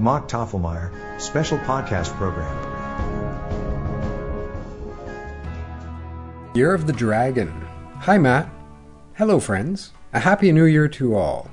[0.00, 2.54] Mark Toffelmeyer special podcast program.
[6.54, 7.48] Year of the Dragon.
[7.96, 8.48] Hi, Matt.
[9.14, 9.92] Hello, friends.
[10.12, 11.50] A happy new year to all.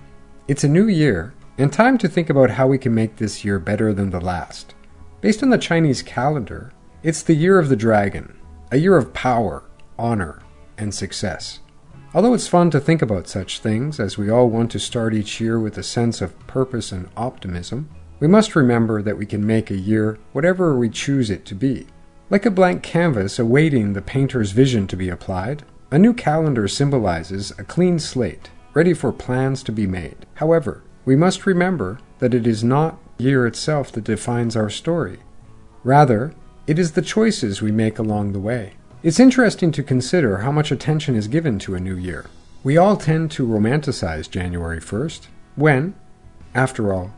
[0.47, 3.57] It's a new year, and time to think about how we can make this year
[3.57, 4.75] better than the last.
[5.21, 6.71] Based on the Chinese calendar,
[7.01, 8.37] it's the year of the dragon,
[8.71, 9.63] a year of power,
[9.97, 10.43] honor,
[10.77, 11.61] and success.
[12.13, 15.41] Although it's fun to think about such things, as we all want to start each
[15.41, 17.89] year with a sense of purpose and optimism,
[18.25, 21.85] we must remember that we can make a year whatever we choose it to be.
[22.31, 25.61] Like a blank canvas awaiting the painter's vision to be applied,
[25.91, 30.25] a new calendar symbolizes a clean slate, ready for plans to be made.
[30.33, 35.19] However, we must remember that it is not the year itself that defines our story.
[35.83, 36.33] Rather,
[36.65, 38.73] it is the choices we make along the way.
[39.03, 42.25] It's interesting to consider how much attention is given to a new year.
[42.63, 45.93] We all tend to romanticize January 1st, when,
[46.55, 47.13] after all,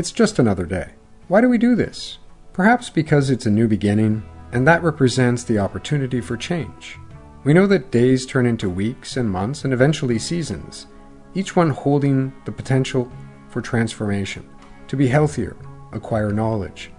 [0.00, 0.88] it's just another day.
[1.28, 2.16] Why do we do this?
[2.54, 6.96] Perhaps because it's a new beginning, and that represents the opportunity for change.
[7.44, 10.86] We know that days turn into weeks and months and eventually seasons,
[11.34, 13.12] each one holding the potential
[13.50, 14.48] for transformation,
[14.88, 15.54] to be healthier,
[15.92, 16.90] acquire knowledge,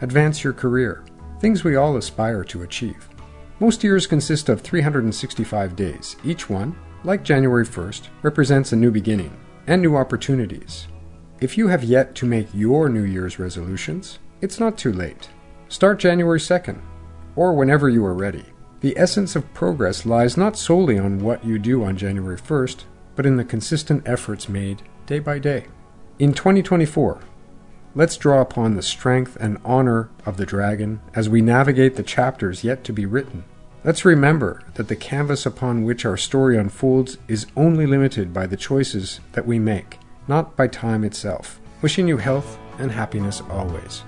[0.00, 1.04] advance your career,
[1.38, 3.08] things we all aspire to achieve.
[3.60, 6.16] Most years consist of 365 days.
[6.24, 9.32] Each one, like January 1st, represents a new beginning
[9.68, 10.88] and new opportunities.
[11.40, 15.28] If you have yet to make your New Year's resolutions, it's not too late.
[15.68, 16.80] Start January 2nd,
[17.36, 18.44] or whenever you are ready.
[18.80, 22.82] The essence of progress lies not solely on what you do on January 1st,
[23.14, 25.66] but in the consistent efforts made day by day.
[26.18, 27.20] In 2024,
[27.94, 32.64] let's draw upon the strength and honor of the dragon as we navigate the chapters
[32.64, 33.44] yet to be written.
[33.84, 38.56] Let's remember that the canvas upon which our story unfolds is only limited by the
[38.56, 41.60] choices that we make, not by time itself.
[41.82, 44.04] Wishing you health and happiness always.